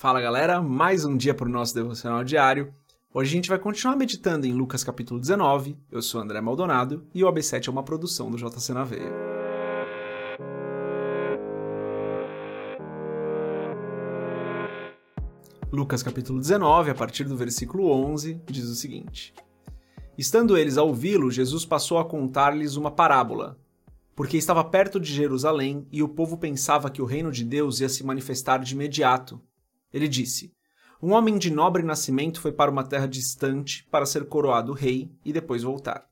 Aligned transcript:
Fala 0.00 0.18
galera, 0.18 0.62
mais 0.62 1.04
um 1.04 1.14
dia 1.14 1.34
para 1.34 1.46
o 1.46 1.52
nosso 1.52 1.74
devocional 1.74 2.24
diário. 2.24 2.72
Hoje 3.12 3.28
a 3.28 3.32
gente 3.34 3.50
vai 3.50 3.58
continuar 3.58 3.96
meditando 3.96 4.46
em 4.46 4.52
Lucas 4.54 4.82
capítulo 4.82 5.20
19. 5.20 5.76
Eu 5.92 6.00
sou 6.00 6.22
André 6.22 6.40
Maldonado 6.40 7.06
e 7.14 7.22
o 7.22 7.30
AB7 7.30 7.68
é 7.68 7.70
uma 7.70 7.82
produção 7.82 8.30
do 8.30 8.38
JC 8.38 8.72
na 8.72 8.82
Veia. 8.82 9.12
Lucas 15.70 16.02
capítulo 16.02 16.40
19, 16.40 16.92
a 16.92 16.94
partir 16.94 17.24
do 17.24 17.36
versículo 17.36 17.90
11, 17.90 18.40
diz 18.46 18.70
o 18.70 18.74
seguinte: 18.74 19.34
Estando 20.16 20.56
eles 20.56 20.78
a 20.78 20.82
ouvi-lo, 20.82 21.30
Jesus 21.30 21.66
passou 21.66 21.98
a 21.98 22.06
contar-lhes 22.06 22.74
uma 22.74 22.90
parábola, 22.90 23.58
porque 24.16 24.38
estava 24.38 24.64
perto 24.64 24.98
de 24.98 25.12
Jerusalém 25.12 25.86
e 25.92 26.02
o 26.02 26.08
povo 26.08 26.38
pensava 26.38 26.88
que 26.88 27.02
o 27.02 27.04
reino 27.04 27.30
de 27.30 27.44
Deus 27.44 27.80
ia 27.80 27.88
se 27.90 28.02
manifestar 28.02 28.60
de 28.60 28.72
imediato. 28.72 29.38
Ele 29.92 30.08
disse: 30.08 30.52
Um 31.02 31.12
homem 31.12 31.38
de 31.38 31.50
nobre 31.50 31.82
nascimento 31.82 32.40
foi 32.40 32.52
para 32.52 32.70
uma 32.70 32.86
terra 32.86 33.06
distante 33.06 33.86
para 33.90 34.06
ser 34.06 34.26
coroado 34.26 34.72
rei 34.72 35.10
e 35.24 35.32
depois 35.32 35.62
voltar. 35.62 36.06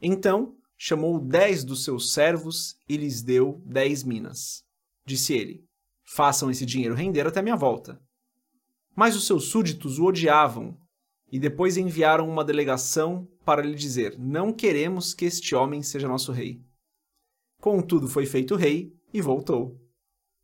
Então 0.00 0.54
chamou 0.76 1.18
dez 1.18 1.64
dos 1.64 1.84
seus 1.84 2.12
servos 2.12 2.76
e 2.88 2.96
lhes 2.96 3.22
deu 3.22 3.62
dez 3.64 4.04
minas. 4.04 4.62
Disse 5.04 5.34
ele: 5.34 5.64
Façam 6.04 6.50
esse 6.50 6.66
dinheiro 6.66 6.94
render 6.94 7.26
até 7.26 7.42
minha 7.42 7.56
volta. 7.56 8.00
Mas 8.94 9.14
os 9.16 9.26
seus 9.26 9.48
súditos 9.48 9.98
o 9.98 10.04
odiavam 10.06 10.76
e 11.30 11.38
depois 11.38 11.76
enviaram 11.76 12.28
uma 12.28 12.44
delegação 12.44 13.28
para 13.44 13.62
lhe 13.62 13.74
dizer: 13.74 14.18
Não 14.18 14.52
queremos 14.52 15.14
que 15.14 15.24
este 15.24 15.54
homem 15.54 15.82
seja 15.82 16.08
nosso 16.08 16.32
rei. 16.32 16.60
Contudo, 17.60 18.08
foi 18.08 18.26
feito 18.26 18.54
rei 18.54 18.92
e 19.12 19.20
voltou. 19.20 19.80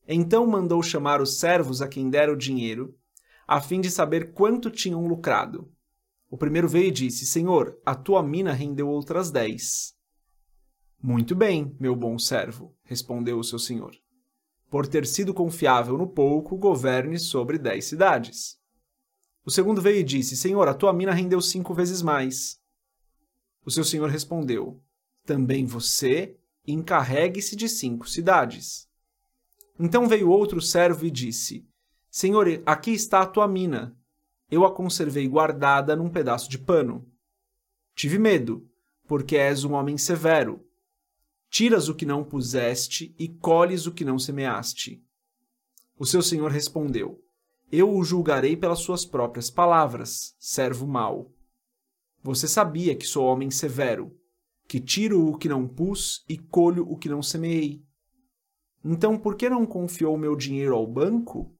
Então 0.06 0.47
mandou 0.47 0.83
chamar 0.83 1.20
os 1.20 1.38
servos 1.38 1.80
a 1.80 1.88
quem 1.88 2.10
dera 2.10 2.33
o 2.33 2.37
dinheiro, 2.37 2.97
a 3.47 3.60
fim 3.60 3.80
de 3.80 3.91
saber 3.91 4.33
quanto 4.33 4.70
tinham 4.70 5.06
lucrado. 5.06 5.70
O 6.30 6.37
primeiro 6.37 6.68
veio 6.68 6.88
e 6.88 6.93
disse: 6.93 7.26
Senhor, 7.26 7.79
a 7.85 7.95
tua 7.95 8.23
mina 8.23 8.52
rendeu 8.52 8.88
outras 8.88 9.30
dez. 9.30 9.95
Muito 11.02 11.35
bem, 11.35 11.76
meu 11.79 11.95
bom 11.95 12.18
servo, 12.18 12.74
respondeu 12.85 13.38
o 13.38 13.45
seu 13.45 13.59
senhor. 13.59 13.95
Por 14.71 14.87
ter 14.87 15.07
sido 15.07 15.35
confiável 15.35 15.99
no 15.99 16.07
pouco, 16.07 16.57
governe 16.57 17.19
sobre 17.19 17.59
dez 17.59 17.85
cidades. 17.85 18.57
O 19.45 19.51
segundo 19.51 19.82
veio 19.82 19.98
e 19.98 20.04
disse: 20.04 20.37
Senhor, 20.37 20.66
a 20.69 20.74
tua 20.74 20.93
mina 20.93 21.13
rendeu 21.13 21.41
cinco 21.41 21.74
vezes 21.74 22.01
mais. 22.01 22.60
O 23.65 23.71
seu 23.71 23.85
senhor 23.85 24.09
respondeu: 24.09 24.80
Também 25.26 25.66
você 25.66 26.37
encarregue-se 26.66 27.57
de 27.57 27.69
cinco 27.69 28.09
cidades. 28.09 28.88
Então 29.85 30.07
veio 30.07 30.30
outro 30.30 30.63
servo 30.63 31.05
e 31.05 31.11
disse: 31.11 31.69
Senhor, 32.09 32.47
aqui 32.65 32.93
está 32.93 33.21
a 33.21 33.27
tua 33.27 33.49
mina. 33.49 33.99
Eu 34.49 34.65
a 34.65 34.73
conservei 34.73 35.27
guardada 35.27 35.97
num 35.97 36.09
pedaço 36.09 36.49
de 36.49 36.57
pano. 36.57 37.05
Tive 37.93 38.16
medo, 38.16 38.65
porque 39.09 39.37
és 39.37 39.65
um 39.65 39.73
homem 39.73 39.99
severo. 39.99 40.65
Tiras 41.51 41.88
o 41.88 41.97
que 41.97 42.07
não 42.07 42.23
puseste 42.23 43.13
e 43.19 43.27
colhes 43.27 43.85
o 43.85 43.93
que 43.93 44.05
não 44.05 44.21
semeaste. 44.21 45.05
O 45.99 46.07
seu 46.07 46.23
senhor 46.23 46.53
respondeu: 46.53 47.21
Eu 47.73 47.93
o 47.93 48.05
julgarei 48.05 48.57
pelas 48.57 48.79
suas 48.79 49.05
próprias 49.05 49.51
palavras, 49.51 50.37
servo 50.38 50.87
mau. 50.87 51.35
Você 52.23 52.47
sabia 52.47 52.95
que 52.95 53.05
sou 53.05 53.25
homem 53.25 53.51
severo, 53.51 54.16
que 54.69 54.79
tiro 54.79 55.27
o 55.27 55.37
que 55.37 55.49
não 55.49 55.66
pus 55.66 56.25
e 56.29 56.38
colho 56.38 56.88
o 56.88 56.97
que 56.97 57.09
não 57.09 57.21
semeei. 57.21 57.85
Então, 58.85 59.19
por 59.19 59.37
que 59.37 59.49
não 59.49 59.65
confiou 59.65 60.16
meu 60.16 60.35
dinheiro 60.35 60.75
ao 60.75 60.87
banco? 60.87 61.55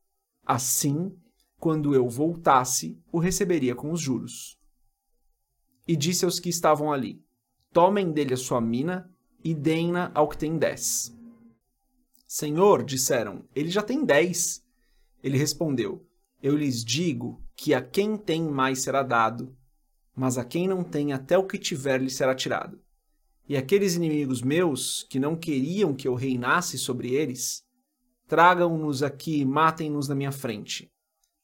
Assim, 0.45 1.17
quando 1.59 1.95
eu 1.95 2.09
voltasse, 2.09 3.01
o 3.13 3.19
receberia 3.19 3.75
com 3.75 3.93
os 3.93 4.01
juros. 4.01 4.59
E 5.87 5.97
disse 5.97 6.25
aos 6.25 6.41
que 6.41 6.49
estavam 6.49 6.93
ali: 6.93 7.25
Tomem 7.73 8.11
dele 8.11 8.35
a 8.35 8.37
sua 8.37 8.61
mina 8.61 9.09
e 9.45 9.55
deem-na 9.55 10.11
ao 10.15 10.29
que 10.29 10.39
tem 10.39 10.59
dez. 10.59 11.17
Senhor, 12.27 12.83
disseram, 12.83 13.45
ele 13.55 13.71
já 13.71 13.83
tem 13.83 14.05
dez. 14.05 14.65
Ele 15.23 15.39
respondeu: 15.39 16.05
Eu 16.43 16.57
lhes 16.57 16.85
digo 16.85 17.43
que 17.55 17.75
a 17.75 17.81
quem 17.81 18.17
tem 18.17 18.43
mais 18.43 18.83
será 18.83 19.03
dado, 19.03 19.57
mas 20.17 20.39
a 20.39 20.45
quem 20.45 20.67
não 20.67 20.83
tem 20.83 21.13
até 21.13 21.39
o 21.39 21.47
que 21.47 21.59
tiver 21.59 22.01
lhe 22.01 22.11
será 22.11 22.35
tirado. 22.35 22.81
E 23.49 23.57
aqueles 23.57 23.95
inimigos 23.95 24.41
meus, 24.41 25.05
que 25.11 25.19
não 25.19 25.37
queriam 25.37 25.95
que 25.95 26.07
eu 26.07 26.15
reinasse 26.15 26.79
sobre 26.79 27.13
eles, 27.15 27.63
tragam-nos 28.27 29.03
aqui 29.03 29.41
e 29.41 29.45
matem-nos 29.45 30.09
na 30.09 30.15
minha 30.15 30.33
frente. 30.33 30.91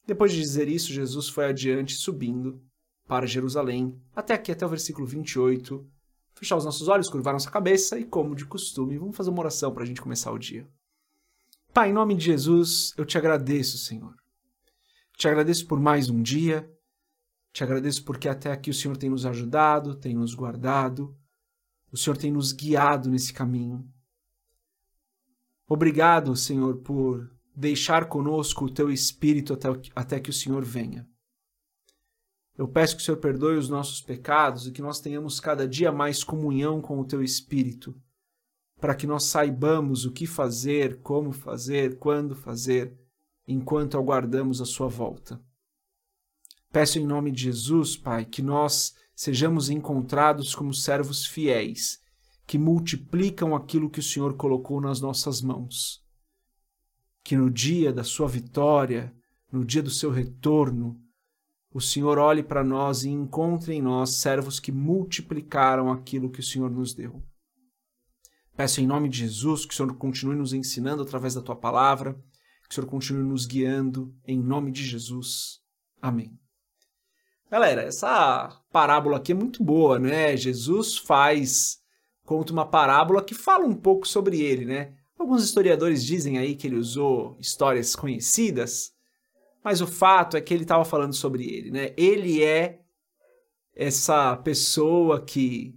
Depois 0.06 0.32
de 0.32 0.40
dizer 0.40 0.68
isso, 0.68 0.92
Jesus 0.92 1.28
foi 1.28 1.46
adiante, 1.46 1.94
subindo 1.94 2.62
para 3.06 3.26
Jerusalém, 3.26 3.94
até 4.14 4.34
aqui, 4.34 4.52
até 4.52 4.64
o 4.64 4.68
versículo 4.68 5.06
28. 5.06 5.86
Fechar 6.34 6.56
os 6.56 6.64
nossos 6.64 6.88
olhos, 6.88 7.10
curvar 7.10 7.32
nossa 7.32 7.50
cabeça 7.50 7.98
e, 7.98 8.04
como 8.04 8.34
de 8.34 8.46
costume, 8.46 8.96
vamos 8.96 9.16
fazer 9.16 9.30
uma 9.30 9.40
oração 9.40 9.72
para 9.72 9.82
a 9.82 9.86
gente 9.86 10.00
começar 10.00 10.30
o 10.30 10.38
dia. 10.38 10.68
Pai, 11.74 11.90
em 11.90 11.92
nome 11.92 12.14
de 12.14 12.24
Jesus, 12.24 12.94
eu 12.96 13.04
te 13.04 13.18
agradeço, 13.18 13.76
Senhor. 13.76 14.14
Te 15.16 15.26
agradeço 15.26 15.66
por 15.66 15.80
mais 15.80 16.08
um 16.08 16.22
dia. 16.22 16.70
Te 17.52 17.64
agradeço 17.64 18.04
porque 18.04 18.28
até 18.28 18.52
aqui 18.52 18.70
o 18.70 18.74
Senhor 18.74 18.96
tem 18.96 19.10
nos 19.10 19.26
ajudado, 19.26 19.94
tem 19.94 20.14
nos 20.14 20.32
guardado. 20.34 21.14
O 21.90 21.96
Senhor 21.96 22.16
tem 22.16 22.30
nos 22.30 22.52
guiado 22.52 23.08
nesse 23.08 23.32
caminho. 23.32 23.88
Obrigado, 25.66 26.34
Senhor, 26.36 26.78
por 26.78 27.30
deixar 27.54 28.08
conosco 28.08 28.66
o 28.66 28.72
teu 28.72 28.90
espírito 28.90 29.52
até, 29.52 29.68
até 29.94 30.20
que 30.20 30.30
o 30.30 30.32
Senhor 30.32 30.64
venha. 30.64 31.08
Eu 32.56 32.66
peço 32.66 32.96
que 32.96 33.02
o 33.02 33.04
Senhor 33.04 33.18
perdoe 33.18 33.56
os 33.56 33.68
nossos 33.68 34.00
pecados 34.00 34.66
e 34.66 34.72
que 34.72 34.82
nós 34.82 35.00
tenhamos 35.00 35.38
cada 35.38 35.66
dia 35.66 35.92
mais 35.92 36.24
comunhão 36.24 36.80
com 36.80 36.98
o 36.98 37.04
teu 37.04 37.22
espírito, 37.22 37.94
para 38.80 38.94
que 38.94 39.06
nós 39.06 39.24
saibamos 39.24 40.04
o 40.04 40.12
que 40.12 40.26
fazer, 40.26 41.00
como 41.02 41.32
fazer, 41.32 41.98
quando 41.98 42.34
fazer, 42.34 42.96
enquanto 43.46 43.96
aguardamos 43.96 44.60
a 44.60 44.64
sua 44.64 44.88
volta. 44.88 45.40
Peço 46.70 46.98
em 46.98 47.06
nome 47.06 47.30
de 47.30 47.44
Jesus, 47.44 47.96
Pai, 47.96 48.24
que 48.24 48.42
nós 48.42 48.94
sejamos 49.18 49.68
encontrados 49.68 50.54
como 50.54 50.72
servos 50.72 51.26
fiéis, 51.26 51.98
que 52.46 52.56
multiplicam 52.56 53.52
aquilo 53.52 53.90
que 53.90 53.98
o 53.98 54.02
Senhor 54.02 54.36
colocou 54.36 54.80
nas 54.80 55.00
nossas 55.00 55.42
mãos. 55.42 56.04
Que 57.24 57.36
no 57.36 57.50
dia 57.50 57.92
da 57.92 58.04
sua 58.04 58.28
vitória, 58.28 59.12
no 59.50 59.64
dia 59.64 59.82
do 59.82 59.90
seu 59.90 60.12
retorno, 60.12 61.02
o 61.74 61.80
Senhor 61.80 62.16
olhe 62.16 62.44
para 62.44 62.62
nós 62.62 63.02
e 63.02 63.08
encontre 63.08 63.74
em 63.74 63.82
nós 63.82 64.14
servos 64.14 64.60
que 64.60 64.70
multiplicaram 64.70 65.90
aquilo 65.90 66.30
que 66.30 66.38
o 66.38 66.44
Senhor 66.44 66.70
nos 66.70 66.94
deu. 66.94 67.20
Peço 68.56 68.80
em 68.80 68.86
nome 68.86 69.08
de 69.08 69.18
Jesus 69.18 69.66
que 69.66 69.74
o 69.74 69.76
Senhor 69.76 69.92
continue 69.96 70.36
nos 70.36 70.52
ensinando 70.52 71.02
através 71.02 71.34
da 71.34 71.42
tua 71.42 71.56
palavra, 71.56 72.14
que 72.14 72.70
o 72.70 72.74
Senhor 72.74 72.86
continue 72.86 73.24
nos 73.24 73.46
guiando, 73.46 74.14
em 74.24 74.40
nome 74.40 74.70
de 74.70 74.86
Jesus. 74.86 75.58
Amém. 76.00 76.38
Galera, 77.50 77.84
essa 77.84 78.60
parábola 78.70 79.16
aqui 79.16 79.32
é 79.32 79.34
muito 79.34 79.64
boa, 79.64 79.98
né? 79.98 80.36
Jesus 80.36 80.98
faz, 80.98 81.78
conta 82.22 82.52
uma 82.52 82.66
parábola 82.66 83.24
que 83.24 83.34
fala 83.34 83.64
um 83.64 83.74
pouco 83.74 84.06
sobre 84.06 84.42
ele, 84.42 84.66
né? 84.66 84.92
Alguns 85.18 85.42
historiadores 85.42 86.04
dizem 86.04 86.36
aí 86.36 86.54
que 86.54 86.66
ele 86.66 86.76
usou 86.76 87.38
histórias 87.40 87.96
conhecidas, 87.96 88.92
mas 89.64 89.80
o 89.80 89.86
fato 89.86 90.36
é 90.36 90.42
que 90.42 90.52
ele 90.52 90.64
estava 90.64 90.84
falando 90.84 91.14
sobre 91.14 91.42
ele, 91.44 91.70
né? 91.70 91.94
Ele 91.96 92.44
é 92.44 92.80
essa 93.74 94.36
pessoa 94.36 95.18
que 95.24 95.74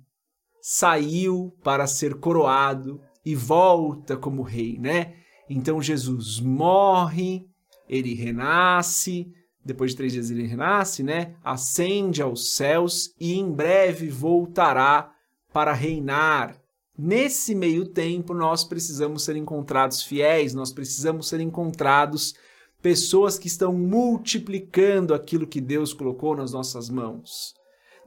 saiu 0.61 1.55
para 1.63 1.87
ser 1.87 2.15
coroado 2.15 2.99
e 3.25 3.33
volta 3.33 4.17
como 4.17 4.41
rei, 4.41 4.77
né? 4.77 5.15
Então 5.49 5.81
Jesus 5.81 6.41
morre, 6.41 7.47
ele 7.87 8.13
renasce, 8.13 9.31
depois 9.63 9.91
de 9.91 9.97
três 9.97 10.13
dias 10.13 10.31
ele 10.31 10.47
renasce, 10.47 11.03
né? 11.03 11.35
Ascende 11.43 12.21
aos 12.21 12.55
céus 12.55 13.13
e 13.19 13.35
em 13.35 13.51
breve 13.51 14.09
voltará 14.09 15.13
para 15.53 15.73
reinar. 15.73 16.59
Nesse 16.97 17.55
meio 17.55 17.85
tempo, 17.85 18.33
nós 18.33 18.63
precisamos 18.63 19.23
ser 19.23 19.35
encontrados 19.35 20.03
fiéis, 20.03 20.53
nós 20.53 20.71
precisamos 20.71 21.27
ser 21.27 21.39
encontrados 21.39 22.35
pessoas 22.81 23.37
que 23.37 23.47
estão 23.47 23.73
multiplicando 23.73 25.13
aquilo 25.13 25.47
que 25.47 25.61
Deus 25.61 25.93
colocou 25.93 26.35
nas 26.35 26.51
nossas 26.51 26.89
mãos. 26.89 27.53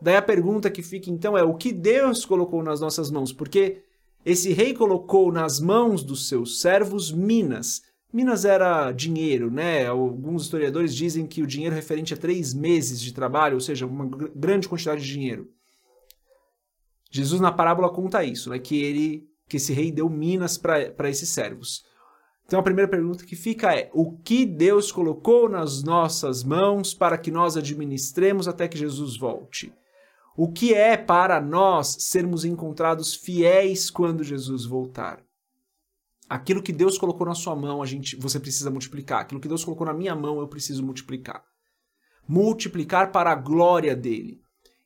Daí 0.01 0.17
a 0.17 0.23
pergunta 0.23 0.71
que 0.71 0.83
fica 0.83 1.11
então 1.11 1.39
é: 1.39 1.43
o 1.43 1.55
que 1.55 1.73
Deus 1.73 2.25
colocou 2.25 2.63
nas 2.63 2.81
nossas 2.81 3.11
mãos? 3.11 3.33
Porque 3.33 3.83
esse 4.25 4.53
rei 4.53 4.75
colocou 4.75 5.31
nas 5.33 5.61
mãos 5.61 6.03
dos 6.03 6.29
seus 6.29 6.61
servos 6.61 7.13
minas, 7.13 7.83
Minas 8.15 8.45
era 8.45 8.93
dinheiro, 8.93 9.51
né? 9.51 9.89
Alguns 9.89 10.45
historiadores 10.45 10.95
dizem 10.95 11.27
que 11.27 11.43
o 11.43 11.47
dinheiro 11.49 11.75
referente 11.75 12.15
a 12.15 12.17
três 12.17 12.55
meses 12.55 13.01
de 13.01 13.13
trabalho, 13.13 13.55
ou 13.55 13.61
seja, 13.61 13.87
uma 13.87 14.07
grande 14.07 14.69
quantidade 14.69 15.03
de 15.03 15.13
dinheiro. 15.13 15.51
Jesus 17.11 17.41
na 17.41 17.51
parábola 17.51 17.93
conta 17.93 18.23
isso, 18.23 18.51
né? 18.51 18.61
Que 18.61 18.81
ele, 18.81 19.29
que 19.49 19.57
esse 19.57 19.73
rei 19.73 19.91
deu 19.91 20.09
minas 20.09 20.57
para 20.57 21.11
esses 21.11 21.29
servos. 21.31 21.83
Então 22.47 22.61
a 22.61 22.63
primeira 22.63 22.89
pergunta 22.89 23.27
que 23.27 23.35
fica 23.35 23.75
é: 23.75 23.91
o 23.93 24.17
que 24.17 24.47
Deus 24.47 24.93
colocou 24.93 25.49
nas 25.49 25.83
nossas 25.83 26.45
mãos 26.45 26.95
para 26.95 27.19
que 27.19 27.33
nós 27.33 27.57
administremos 27.57 28.47
até 28.47 28.69
que 28.69 28.79
Jesus 28.79 29.17
volte? 29.17 29.73
O 30.37 30.53
que 30.53 30.73
é 30.73 30.97
para 30.97 31.41
nós 31.41 31.97
sermos 31.99 32.45
encontrados 32.45 33.13
fiéis 33.13 33.91
quando 33.91 34.23
Jesus 34.23 34.65
voltar? 34.65 35.21
Aquilo 36.35 36.61
que 36.61 36.73
Deus 36.73 36.99
colocou 36.99 37.25
na 37.25 37.35
sua 37.37 37.55
mão, 37.55 37.81
a 37.81 37.87
gente, 37.87 38.17
você 38.17 38.41
precisa 38.41 38.69
multiplicar. 38.69 39.21
Aquilo 39.21 39.41
que 39.41 39.47
Deus 39.47 39.65
colocou 39.65 39.87
na 39.87 39.95
minha 39.95 40.17
mão, 40.17 40.41
eu 40.41 40.49
preciso 40.49 40.83
multiplicar. 40.83 41.45
Multiplicar 42.27 43.13
para 43.13 43.31
a 43.31 43.37
glória 43.37 43.95
dele. 43.95 44.41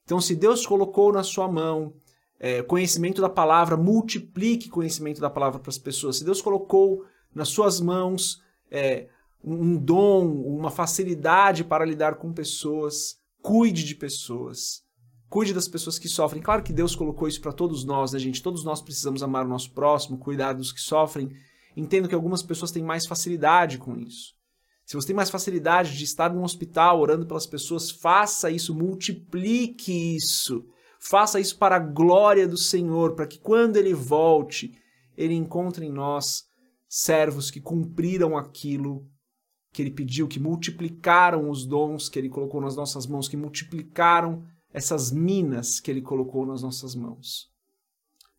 Então, 0.05 0.21
se 0.21 0.37
Deus 0.37 0.67
colocou 0.67 1.11
na 1.11 1.23
sua 1.23 1.51
mão 1.51 1.95
é, 2.39 2.63
conhecimento 2.63 3.23
da 3.23 3.31
palavra, 3.31 3.79
multiplique 3.79 4.69
conhecimento 4.69 5.23
da 5.23 5.31
palavra 5.31 5.59
para 5.59 5.71
as 5.71 5.79
pessoas. 5.79 6.19
Se 6.19 6.25
Deus 6.25 6.43
colocou 6.43 7.07
nas 7.35 7.49
suas 7.49 7.81
mãos 7.81 8.43
é, 8.71 9.09
um 9.43 9.79
dom, 9.79 10.27
uma 10.27 10.71
facilidade 10.71 11.65
para 11.65 11.83
lidar 11.83 12.17
com 12.17 12.31
pessoas, 12.31 13.17
cuide 13.41 13.85
de 13.85 13.95
pessoas. 13.95 14.83
Cuide 15.29 15.53
das 15.53 15.69
pessoas 15.69 15.99
que 15.99 16.09
sofrem. 16.09 16.43
Claro 16.43 16.63
que 16.63 16.73
Deus 16.73 16.97
colocou 16.97 17.29
isso 17.29 17.41
para 17.41 17.53
todos 17.53 17.85
nós, 17.85 18.13
né, 18.13 18.19
gente? 18.19 18.43
Todos 18.43 18.65
nós 18.65 18.81
precisamos 18.81 19.23
amar 19.23 19.45
o 19.45 19.49
nosso 19.49 19.73
próximo, 19.73 20.19
cuidar 20.19 20.55
dos 20.55 20.73
que 20.73 20.81
sofrem. 20.81 21.31
Entendo 21.77 22.09
que 22.09 22.15
algumas 22.15 22.43
pessoas 22.43 22.71
têm 22.71 22.83
mais 22.83 23.07
facilidade 23.07 23.79
com 23.79 23.97
isso. 23.97 24.33
Se 24.87 24.97
você 24.97 25.09
tem 25.09 25.17
mais 25.17 25.29
facilidade 25.29 25.99
de 25.99 26.05
estar 26.05 26.33
num 26.33 26.43
hospital 26.43 26.99
orando 26.99 27.27
pelas 27.27 27.47
pessoas, 27.47 27.91
faça 27.91 28.51
isso, 28.51 28.75
multiplique 28.75 30.17
isso. 30.17 30.65
Faça 30.99 31.39
isso 31.39 31.59
para 31.59 31.77
a 31.77 31.79
glória 31.79 32.49
do 32.49 32.57
Senhor, 32.57 33.15
para 33.15 33.27
que 33.27 33.39
quando 33.39 33.77
ele 33.77 33.93
volte, 33.93 34.73
ele 35.15 35.35
encontre 35.35 35.85
em 35.85 35.93
nós 35.93 36.45
servos 36.89 37.51
que 37.51 37.61
cumpriram 37.61 38.37
aquilo 38.37 39.07
que 39.75 39.83
ele 39.83 39.91
pediu, 39.91 40.27
que 40.27 40.41
multiplicaram 40.41 41.51
os 41.51 41.67
dons 41.67 42.09
que 42.09 42.19
ele 42.19 42.31
colocou 42.31 42.61
nas 42.61 42.75
nossas 42.75 43.07
mãos, 43.07 43.29
que 43.29 43.37
multiplicaram 43.37 44.43
essas 44.73 45.11
minas 45.11 45.81
que 45.81 45.91
ele 45.91 46.03
colocou 46.03 46.45
nas 46.47 46.63
nossas 46.63 46.95
mãos. 46.95 47.51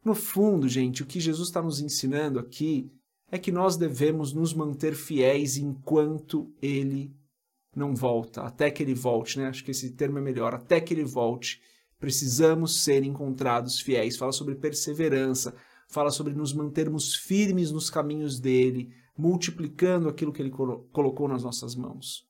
No 0.04 0.16
fundo, 0.16 0.68
gente, 0.68 1.04
o 1.04 1.06
que 1.06 1.20
Jesus 1.20 1.50
está 1.50 1.62
nos 1.62 1.82
ensinando 1.82 2.40
aqui 2.40 2.92
é 3.32 3.38
que 3.38 3.52
nós 3.52 3.78
devemos 3.78 4.34
nos 4.34 4.54
manter 4.54 4.96
fiéis 4.96 5.58
enquanto 5.58 6.52
ele 6.62 7.14
não 7.76 7.94
volta, 7.94 8.42
até 8.42 8.72
que 8.72 8.82
ele 8.82 8.94
volte, 8.94 9.38
né? 9.38 9.48
Acho 9.48 9.64
que 9.64 9.72
esse 9.72 9.92
termo 9.92 10.18
é 10.18 10.22
melhor, 10.22 10.54
até 10.56 10.82
que 10.82 10.94
ele 10.94 11.04
volte. 11.04 11.62
Precisamos 12.00 12.82
ser 12.82 13.04
encontrados 13.04 13.80
fiéis. 13.80 14.18
Fala 14.18 14.32
sobre 14.32 14.56
perseverança, 14.56 15.54
fala 15.88 16.12
sobre 16.12 16.34
nos 16.34 16.54
mantermos 16.54 17.14
firmes 17.14 17.72
nos 17.72 17.90
caminhos 17.90 18.40
dele, 18.40 18.92
multiplicando 19.18 20.08
aquilo 20.08 20.32
que 20.32 20.42
ele 20.42 20.50
colocou 20.50 21.28
nas 21.28 21.44
nossas 21.44 21.76
mãos. 21.76 22.26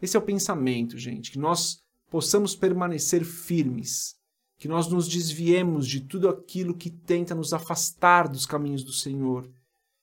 Esse 0.00 0.16
é 0.16 0.18
o 0.18 0.24
pensamento, 0.24 0.98
gente, 0.98 1.30
que 1.30 1.38
nós 1.38 1.83
possamos 2.14 2.54
permanecer 2.54 3.24
firmes, 3.24 4.14
que 4.56 4.68
nós 4.68 4.86
nos 4.86 5.08
desviemos 5.08 5.84
de 5.84 5.98
tudo 5.98 6.28
aquilo 6.28 6.72
que 6.72 6.88
tenta 6.88 7.34
nos 7.34 7.52
afastar 7.52 8.28
dos 8.28 8.46
caminhos 8.46 8.84
do 8.84 8.92
Senhor, 8.92 9.50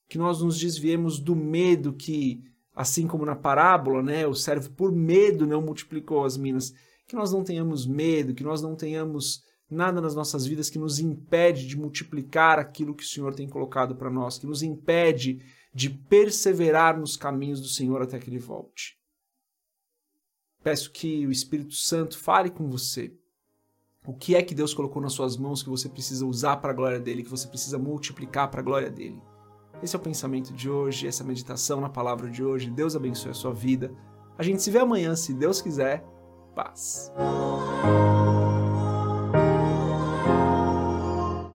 que 0.09 0.17
nós 0.17 0.41
nos 0.41 0.59
desviemos 0.59 1.19
do 1.19 1.37
medo 1.37 1.93
que, 1.93 2.43
assim 2.75 3.07
como 3.07 3.25
na 3.25 3.33
parábola, 3.33 4.03
né, 4.03 4.27
o 4.27 4.35
servo 4.35 4.71
por 4.71 4.91
medo 4.91 5.47
não 5.47 5.61
multiplicou 5.61 6.25
as 6.25 6.35
minas, 6.35 6.73
que 7.07 7.15
nós 7.15 7.31
não 7.31 7.45
tenhamos 7.45 7.87
medo, 7.87 8.33
que 8.33 8.43
nós 8.43 8.61
não 8.61 8.75
tenhamos 8.75 9.41
nada 9.69 10.01
nas 10.01 10.13
nossas 10.13 10.45
vidas 10.45 10.69
que 10.69 10.77
nos 10.77 10.99
impede 10.99 11.65
de 11.65 11.77
multiplicar 11.77 12.59
aquilo 12.59 12.93
que 12.93 13.05
o 13.05 13.07
Senhor 13.07 13.33
tem 13.33 13.47
colocado 13.47 13.95
para 13.95 14.09
nós, 14.09 14.37
que 14.37 14.45
nos 14.45 14.61
impede 14.61 15.41
de 15.73 15.89
perseverar 15.89 16.99
nos 16.99 17.15
caminhos 17.15 17.61
do 17.61 17.69
Senhor 17.69 18.01
até 18.01 18.19
que 18.19 18.29
ele 18.29 18.37
volte. 18.37 18.99
Peço 20.63 20.91
que 20.91 21.25
o 21.25 21.31
Espírito 21.31 21.73
Santo 21.73 22.17
fale 22.17 22.49
com 22.49 22.69
você. 22.69 23.13
O 24.05 24.13
que 24.13 24.35
é 24.35 24.41
que 24.41 24.55
Deus 24.55 24.73
colocou 24.73 25.01
nas 25.01 25.13
suas 25.13 25.37
mãos 25.37 25.61
que 25.61 25.69
você 25.69 25.87
precisa 25.87 26.25
usar 26.25 26.57
para 26.57 26.71
a 26.71 26.75
glória 26.75 26.99
dele, 26.99 27.23
que 27.23 27.29
você 27.29 27.47
precisa 27.47 27.77
multiplicar 27.77 28.49
para 28.49 28.61
a 28.61 28.63
glória 28.63 28.89
dele? 28.89 29.21
Esse 29.81 29.95
é 29.95 29.99
o 29.99 30.01
pensamento 30.01 30.53
de 30.53 30.69
hoje, 30.69 31.07
essa 31.07 31.23
meditação 31.23 31.81
na 31.81 31.89
palavra 31.89 32.29
de 32.29 32.43
hoje. 32.43 32.69
Deus 32.69 32.95
abençoe 32.95 33.31
a 33.31 33.35
sua 33.35 33.53
vida. 33.53 33.91
A 34.37 34.43
gente 34.43 34.61
se 34.61 34.71
vê 34.71 34.79
amanhã, 34.79 35.15
se 35.15 35.33
Deus 35.33 35.61
quiser. 35.61 36.03
Paz. 36.55 37.11